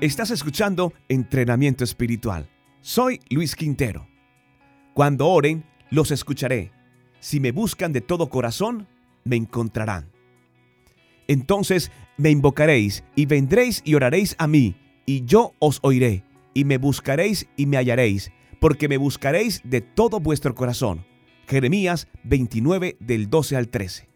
Estás 0.00 0.30
escuchando 0.30 0.94
Entrenamiento 1.10 1.84
Espiritual. 1.84 2.48
Soy 2.80 3.20
Luis 3.28 3.54
Quintero. 3.54 4.08
Cuando 4.94 5.28
oren, 5.28 5.66
los 5.90 6.10
escucharé. 6.10 6.72
Si 7.18 7.38
me 7.38 7.52
buscan 7.52 7.92
de 7.92 8.00
todo 8.00 8.30
corazón, 8.30 8.88
me 9.24 9.36
encontrarán. 9.36 10.10
Entonces 11.28 11.92
me 12.16 12.30
invocaréis 12.30 13.04
y 13.14 13.26
vendréis 13.26 13.82
y 13.84 13.94
oraréis 13.94 14.36
a 14.38 14.46
mí, 14.46 14.74
y 15.04 15.26
yo 15.26 15.52
os 15.58 15.80
oiré, 15.82 16.24
y 16.54 16.64
me 16.64 16.78
buscaréis 16.78 17.46
y 17.58 17.66
me 17.66 17.76
hallaréis, 17.76 18.32
porque 18.58 18.88
me 18.88 18.96
buscaréis 18.96 19.60
de 19.64 19.82
todo 19.82 20.18
vuestro 20.18 20.54
corazón. 20.54 21.04
Jeremías 21.46 22.08
29 22.24 22.96
del 23.00 23.28
12 23.28 23.54
al 23.54 23.68
13. 23.68 24.09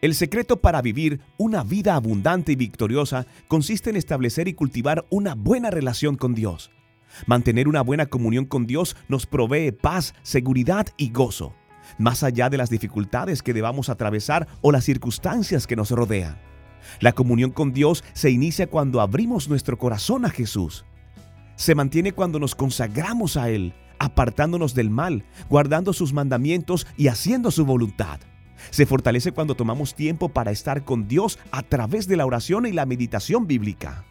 El 0.00 0.14
secreto 0.14 0.62
para 0.62 0.80
vivir 0.80 1.20
una 1.36 1.62
vida 1.62 1.94
abundante 1.94 2.52
y 2.52 2.56
victoriosa 2.56 3.26
consiste 3.48 3.90
en 3.90 3.96
establecer 3.96 4.48
y 4.48 4.54
cultivar 4.54 5.04
una 5.10 5.34
buena 5.34 5.70
relación 5.70 6.16
con 6.16 6.34
Dios. 6.34 6.70
Mantener 7.26 7.68
una 7.68 7.82
buena 7.82 8.06
comunión 8.06 8.46
con 8.46 8.66
Dios 8.66 8.96
nos 9.08 9.26
provee 9.26 9.72
paz, 9.72 10.14
seguridad 10.22 10.86
y 10.96 11.10
gozo, 11.10 11.54
más 11.98 12.22
allá 12.22 12.48
de 12.48 12.56
las 12.56 12.70
dificultades 12.70 13.42
que 13.42 13.52
debamos 13.52 13.90
atravesar 13.90 14.48
o 14.62 14.72
las 14.72 14.84
circunstancias 14.84 15.66
que 15.66 15.76
nos 15.76 15.90
rodean. 15.90 16.38
La 17.00 17.12
comunión 17.12 17.50
con 17.50 17.74
Dios 17.74 18.02
se 18.14 18.30
inicia 18.30 18.68
cuando 18.68 19.02
abrimos 19.02 19.50
nuestro 19.50 19.76
corazón 19.76 20.24
a 20.24 20.30
Jesús. 20.30 20.86
Se 21.56 21.74
mantiene 21.74 22.12
cuando 22.12 22.38
nos 22.38 22.54
consagramos 22.54 23.36
a 23.36 23.50
Él, 23.50 23.74
apartándonos 23.98 24.74
del 24.74 24.88
mal, 24.88 25.24
guardando 25.50 25.92
sus 25.92 26.14
mandamientos 26.14 26.86
y 26.96 27.08
haciendo 27.08 27.50
su 27.50 27.66
voluntad. 27.66 28.20
Se 28.70 28.86
fortalece 28.86 29.32
cuando 29.32 29.54
tomamos 29.54 29.94
tiempo 29.94 30.28
para 30.28 30.50
estar 30.50 30.84
con 30.84 31.08
Dios 31.08 31.38
a 31.50 31.62
través 31.62 32.06
de 32.06 32.16
la 32.16 32.26
oración 32.26 32.66
y 32.66 32.72
la 32.72 32.86
meditación 32.86 33.46
bíblica. 33.46 34.04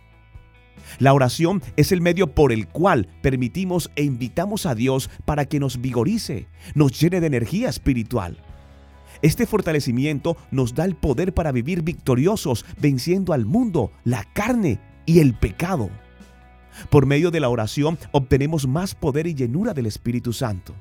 La 0.98 1.14
oración 1.14 1.62
es 1.76 1.92
el 1.92 2.02
medio 2.02 2.34
por 2.34 2.52
el 2.52 2.68
cual 2.68 3.08
permitimos 3.22 3.92
e 3.96 4.04
invitamos 4.04 4.66
a 4.66 4.74
Dios 4.74 5.10
para 5.26 5.46
que 5.46 5.60
nos 5.60 5.82
vigorice, 5.82 6.48
nos 6.74 7.00
llene 7.00 7.20
de 7.20 7.28
energía 7.28 7.70
espiritual. 7.70 8.42
Este 9.22 9.46
fortalecimiento 9.46 10.38
nos 10.50 10.74
da 10.74 10.86
el 10.86 10.96
poder 10.96 11.34
para 11.34 11.52
vivir 11.52 11.84
victoriosos, 11.84 12.66
venciendo 12.80 13.34
al 13.34 13.46
mundo, 13.46 13.92
la 14.04 14.24
carne 14.34 14.80
y 15.06 15.20
el 15.20 15.34
pecado. 15.34 15.90
Por 16.90 17.06
medio 17.06 17.30
de 17.30 17.42
la 17.42 17.50
oración 17.50 17.98
obtenemos 18.12 18.68
más 18.68 18.96
poder 18.96 19.28
y 19.28 19.36
llenura 19.36 19.74
del 19.74 19.86
Espíritu 19.86 20.32
Santo. 20.34 20.74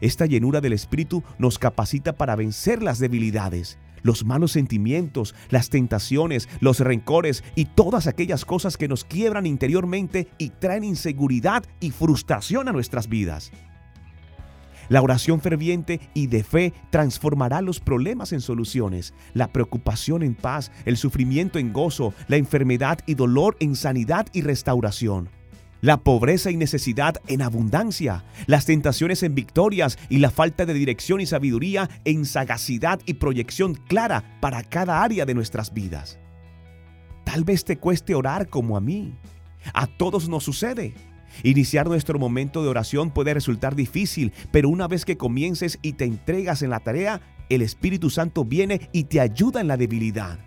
Esta 0.00 0.26
llenura 0.26 0.60
del 0.60 0.72
Espíritu 0.72 1.22
nos 1.38 1.58
capacita 1.58 2.14
para 2.14 2.36
vencer 2.36 2.82
las 2.82 2.98
debilidades, 2.98 3.78
los 4.02 4.24
malos 4.24 4.52
sentimientos, 4.52 5.34
las 5.50 5.70
tentaciones, 5.70 6.48
los 6.60 6.80
rencores 6.80 7.44
y 7.54 7.66
todas 7.66 8.06
aquellas 8.06 8.44
cosas 8.44 8.76
que 8.76 8.88
nos 8.88 9.04
quiebran 9.04 9.46
interiormente 9.46 10.28
y 10.38 10.50
traen 10.50 10.84
inseguridad 10.84 11.64
y 11.80 11.90
frustración 11.90 12.68
a 12.68 12.72
nuestras 12.72 13.08
vidas. 13.08 13.52
La 14.88 15.02
oración 15.02 15.40
ferviente 15.40 16.00
y 16.14 16.28
de 16.28 16.44
fe 16.44 16.72
transformará 16.90 17.60
los 17.60 17.80
problemas 17.80 18.32
en 18.32 18.40
soluciones, 18.40 19.14
la 19.34 19.48
preocupación 19.48 20.22
en 20.22 20.36
paz, 20.36 20.70
el 20.84 20.96
sufrimiento 20.96 21.58
en 21.58 21.72
gozo, 21.72 22.14
la 22.28 22.36
enfermedad 22.36 23.00
y 23.04 23.14
dolor 23.14 23.56
en 23.58 23.74
sanidad 23.74 24.26
y 24.32 24.42
restauración 24.42 25.28
la 25.86 25.98
pobreza 25.98 26.50
y 26.50 26.56
necesidad 26.56 27.22
en 27.28 27.42
abundancia, 27.42 28.24
las 28.48 28.66
tentaciones 28.66 29.22
en 29.22 29.36
victorias 29.36 30.00
y 30.08 30.18
la 30.18 30.30
falta 30.30 30.66
de 30.66 30.74
dirección 30.74 31.20
y 31.20 31.26
sabiduría 31.26 31.88
en 32.04 32.24
sagacidad 32.24 32.98
y 33.06 33.14
proyección 33.14 33.74
clara 33.74 34.36
para 34.40 34.64
cada 34.64 35.04
área 35.04 35.24
de 35.24 35.34
nuestras 35.34 35.72
vidas. 35.72 36.18
Tal 37.22 37.44
vez 37.44 37.64
te 37.64 37.76
cueste 37.76 38.16
orar 38.16 38.48
como 38.48 38.76
a 38.76 38.80
mí. 38.80 39.14
A 39.74 39.86
todos 39.86 40.28
nos 40.28 40.42
sucede. 40.42 40.92
Iniciar 41.44 41.86
nuestro 41.86 42.18
momento 42.18 42.64
de 42.64 42.68
oración 42.68 43.12
puede 43.12 43.32
resultar 43.32 43.76
difícil, 43.76 44.32
pero 44.50 44.68
una 44.68 44.88
vez 44.88 45.04
que 45.04 45.16
comiences 45.16 45.78
y 45.82 45.92
te 45.92 46.04
entregas 46.04 46.62
en 46.62 46.70
la 46.70 46.80
tarea, 46.80 47.20
el 47.48 47.62
Espíritu 47.62 48.10
Santo 48.10 48.44
viene 48.44 48.90
y 48.90 49.04
te 49.04 49.20
ayuda 49.20 49.60
en 49.60 49.68
la 49.68 49.76
debilidad. 49.76 50.40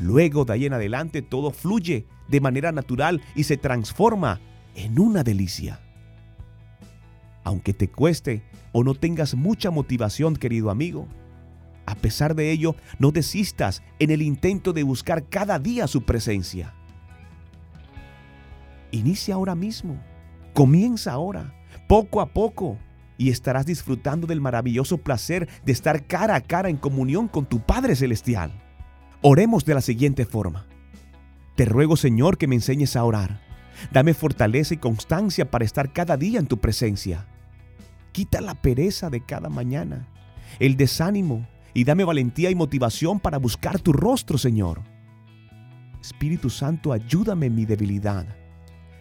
Luego 0.00 0.44
de 0.44 0.52
ahí 0.52 0.66
en 0.66 0.72
adelante 0.72 1.22
todo 1.22 1.50
fluye 1.50 2.06
de 2.28 2.40
manera 2.40 2.72
natural 2.72 3.20
y 3.34 3.44
se 3.44 3.56
transforma 3.56 4.40
en 4.74 5.00
una 5.00 5.24
delicia. 5.24 5.80
Aunque 7.42 7.72
te 7.72 7.88
cueste 7.88 8.42
o 8.72 8.84
no 8.84 8.94
tengas 8.94 9.34
mucha 9.34 9.70
motivación, 9.70 10.36
querido 10.36 10.70
amigo, 10.70 11.08
a 11.86 11.94
pesar 11.94 12.34
de 12.34 12.50
ello, 12.50 12.76
no 12.98 13.10
desistas 13.10 13.82
en 13.98 14.10
el 14.10 14.20
intento 14.20 14.72
de 14.72 14.82
buscar 14.82 15.26
cada 15.28 15.58
día 15.58 15.86
su 15.86 16.02
presencia. 16.02 16.74
Inicia 18.90 19.34
ahora 19.34 19.54
mismo, 19.54 19.98
comienza 20.52 21.12
ahora, 21.12 21.54
poco 21.88 22.20
a 22.20 22.26
poco, 22.26 22.78
y 23.16 23.30
estarás 23.30 23.66
disfrutando 23.66 24.26
del 24.26 24.40
maravilloso 24.40 24.98
placer 24.98 25.48
de 25.64 25.72
estar 25.72 26.06
cara 26.06 26.36
a 26.36 26.40
cara 26.42 26.68
en 26.68 26.76
comunión 26.76 27.26
con 27.26 27.46
tu 27.46 27.60
Padre 27.60 27.96
Celestial. 27.96 28.67
Oremos 29.20 29.64
de 29.64 29.74
la 29.74 29.80
siguiente 29.80 30.24
forma. 30.24 30.66
Te 31.56 31.64
ruego, 31.64 31.96
Señor, 31.96 32.38
que 32.38 32.46
me 32.46 32.54
enseñes 32.54 32.94
a 32.94 33.02
orar. 33.02 33.40
Dame 33.92 34.14
fortaleza 34.14 34.74
y 34.74 34.76
constancia 34.76 35.50
para 35.50 35.64
estar 35.64 35.92
cada 35.92 36.16
día 36.16 36.38
en 36.38 36.46
tu 36.46 36.58
presencia. 36.58 37.26
Quita 38.12 38.40
la 38.40 38.54
pereza 38.54 39.10
de 39.10 39.24
cada 39.24 39.48
mañana, 39.48 40.08
el 40.60 40.76
desánimo 40.76 41.48
y 41.74 41.84
dame 41.84 42.04
valentía 42.04 42.50
y 42.50 42.54
motivación 42.54 43.18
para 43.18 43.38
buscar 43.38 43.80
tu 43.80 43.92
rostro, 43.92 44.38
Señor. 44.38 44.82
Espíritu 46.00 46.48
Santo, 46.48 46.92
ayúdame 46.92 47.46
en 47.46 47.54
mi 47.56 47.66
debilidad. 47.66 48.26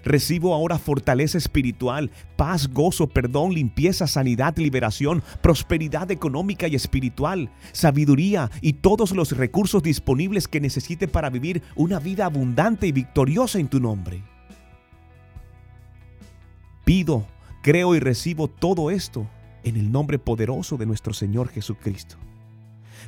Recibo 0.08 0.54
ahora 0.54 0.78
fortaleza 0.78 1.38
espiritual, 1.38 2.12
paz, 2.38 2.70
gozo, 2.70 3.08
perdón, 3.08 3.54
limpieza, 3.54 4.08
sanidad, 4.08 4.56
liberación, 4.56 5.22
prosperidad 5.42 6.10
económica 6.12 6.70
y 6.70 6.76
espiritual, 6.76 7.52
sabiduría 7.74 8.50
y 8.62 8.72
todos 8.72 9.12
los 9.12 9.36
recursos 9.36 9.84
disponibles 9.84 10.48
que 10.48 10.62
necesite 10.62 11.10
para 11.10 11.30
vivir 11.30 11.62
una 11.76 12.00
vida 12.00 12.24
abundante 12.24 12.88
y 12.88 12.94
victoriosa 12.94 13.60
en 13.60 13.68
tu 13.68 13.82
nombre. 13.82 14.24
Pido, 16.86 17.28
creo 17.62 17.94
y 17.94 18.00
recibo 18.00 18.48
todo 18.48 18.92
esto 18.92 19.28
en 19.66 19.76
el 19.76 19.92
nombre 19.92 20.20
poderoso 20.20 20.78
de 20.78 20.86
nuestro 20.86 21.12
Señor 21.12 21.50
Jesucristo. 21.50 22.16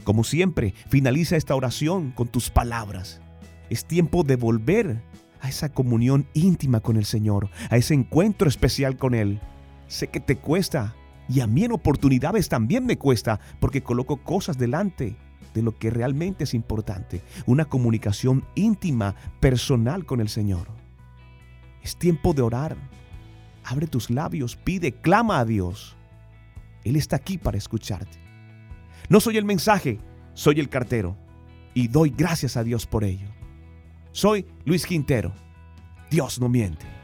Como 0.04 0.26
siempre, 0.26 0.74
finaliza 0.90 1.38
esta 1.38 1.56
oración 1.56 2.12
con 2.12 2.28
tus 2.28 2.50
palabras. 2.50 3.22
Es 3.70 3.86
tiempo 3.86 4.24
de 4.24 4.36
volver 4.36 5.02
a 5.42 5.50
esa 5.50 5.70
comunión 5.70 6.28
íntima 6.34 6.80
con 6.80 6.98
el 6.98 7.06
Señor, 7.06 7.50
a 7.70 7.78
ese 7.78 7.94
encuentro 7.94 8.48
especial 8.48 8.98
con 8.98 9.14
Él. 9.14 9.40
Sé 9.88 10.08
que 10.08 10.20
te 10.20 10.38
cuesta 10.38 10.96
y 11.28 11.42
a 11.42 11.48
mí 11.48 11.64
en 11.64 11.72
oportunidades 11.72 12.50
también 12.50 12.86
me 12.86 12.98
cuesta 12.98 13.40
porque 13.60 13.84
coloco 13.84 14.18
cosas 14.18 14.58
delante 14.58 15.16
de 15.54 15.62
lo 15.62 15.78
que 15.78 15.90
realmente 15.90 16.44
es 16.44 16.54
importante, 16.54 17.22
una 17.46 17.66
comunicación 17.66 18.46
íntima, 18.56 19.16
personal 19.40 20.06
con 20.06 20.22
el 20.22 20.30
Señor. 20.30 20.68
Es 21.84 21.96
tiempo 21.96 22.34
de 22.34 22.42
orar. 22.42 22.76
Abre 23.64 23.88
tus 23.88 24.10
labios, 24.10 24.56
pide, 24.56 24.94
clama 24.94 25.40
a 25.40 25.46
Dios. 25.46 25.96
Él 26.84 26.96
está 26.96 27.18
aquí 27.18 27.38
para 27.38 27.58
escucharte. 27.58 28.18
No 29.10 29.20
soy 29.20 29.38
el 29.38 29.46
mensaje, 29.46 30.00
soy 30.34 30.60
el 30.60 30.70
cartero 30.70 31.18
y 31.74 31.88
doy 31.88 32.10
gracias 32.16 32.58
a 32.58 32.64
Dios 32.64 32.86
por 32.86 33.04
ello. 33.04 33.39
Soy 34.12 34.46
Luis 34.66 34.86
Quintero. 34.86 35.34
Dios 36.10 36.40
no 36.40 36.50
miente. 36.50 36.99